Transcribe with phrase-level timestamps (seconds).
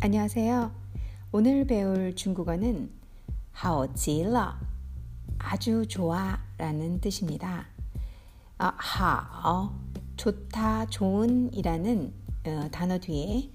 [0.00, 0.70] 안녕하세요.
[1.32, 2.88] 오늘 배울 중국어는
[3.50, 4.54] 하오지러
[5.38, 7.66] 아주 좋아라는 뜻입니다.
[8.58, 9.70] 아, 하오
[10.16, 12.14] 좋다 좋은이라는
[12.46, 13.50] 어, 단어 뒤에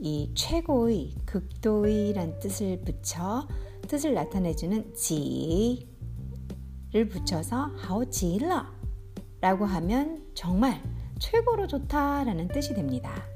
[0.00, 3.46] 이 최고의 극도의란 뜻을 붙여
[3.86, 5.86] 뜻을 나타내주는 지를
[7.08, 8.66] 붙여서 하오지러
[9.40, 10.82] 라고 하면 정말
[11.20, 13.35] 최고로 좋다라는 뜻이 됩니다.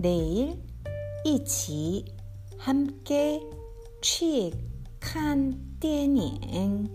[0.00, 0.62] 내일
[1.24, 2.04] 一起
[2.58, 3.42] 함께
[4.00, 4.52] 去
[5.00, 6.88] 看电影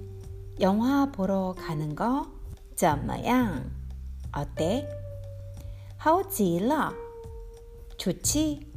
[0.59, 2.27] 영화 보러 가는 거
[2.75, 3.63] 怎么样?
[4.31, 4.87] 어때?
[5.97, 6.93] 好极了.
[7.97, 8.71] 좋지?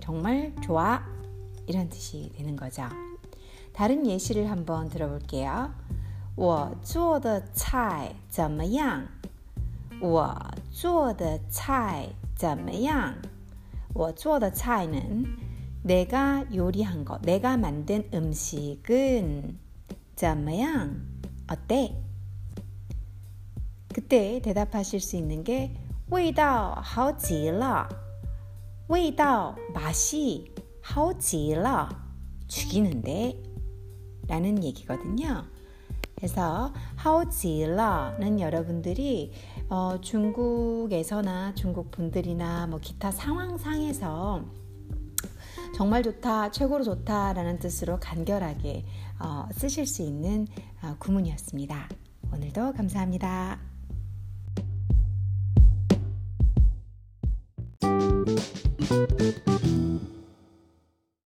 [0.00, 1.02] 정말 좋아?
[1.66, 2.82] 이런 뜻이 되는 거죠.
[3.72, 5.70] 다른 예시를 한번 들어볼게요.
[6.34, 9.06] 我做的菜怎么样?
[10.00, 10.34] 我
[10.70, 13.14] 做的菜怎么样?
[13.94, 15.24] 我做的菜는
[15.82, 19.58] 내가 요리한 거, 내가 만든 음식은
[20.16, 21.06] 怎么样?
[21.46, 21.94] 어때?
[23.94, 25.74] 그때 대답하실 수 있는 게
[26.10, 27.88] 味道好极了.
[28.88, 31.88] 味道 맛이 好极了.
[32.48, 33.42] 죽이는데
[34.26, 35.44] 라는 얘기거든요.
[36.23, 39.33] 그래서 하오지러는 여러분들이
[39.67, 44.45] 어, 중국에서나 중국 분들이나 뭐 기타 상황상에서
[45.75, 48.85] 정말 좋다, 최고로 좋다라는 뜻으로 간결하게
[49.19, 50.47] 어, 쓰실 수 있는
[50.81, 51.89] 어, 구문이었습니다.
[52.31, 53.59] 오늘도 감사합니다.